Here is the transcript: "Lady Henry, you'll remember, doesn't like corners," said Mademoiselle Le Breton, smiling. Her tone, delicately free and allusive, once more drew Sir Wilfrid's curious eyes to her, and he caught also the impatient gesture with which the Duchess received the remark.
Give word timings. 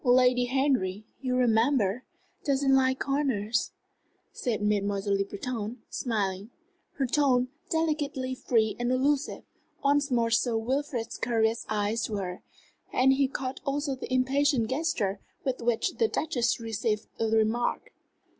"Lady 0.03 0.45
Henry, 0.45 1.05
you'll 1.19 1.37
remember, 1.37 2.03
doesn't 2.43 2.73
like 2.75 2.97
corners," 2.97 3.71
said 4.33 4.59
Mademoiselle 4.59 5.15
Le 5.15 5.23
Breton, 5.25 5.77
smiling. 5.91 6.49
Her 6.93 7.05
tone, 7.05 7.49
delicately 7.69 8.33
free 8.33 8.75
and 8.79 8.91
allusive, 8.91 9.43
once 9.83 10.09
more 10.09 10.29
drew 10.29 10.37
Sir 10.37 10.57
Wilfrid's 10.57 11.19
curious 11.19 11.67
eyes 11.69 12.03
to 12.05 12.15
her, 12.15 12.41
and 12.91 13.13
he 13.13 13.27
caught 13.27 13.59
also 13.63 13.93
the 13.93 14.11
impatient 14.11 14.69
gesture 14.71 15.19
with 15.43 15.61
which 15.61 15.93
the 15.97 16.07
Duchess 16.07 16.59
received 16.59 17.05
the 17.19 17.27
remark. 17.27 17.91